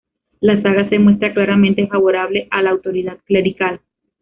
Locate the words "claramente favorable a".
1.31-2.63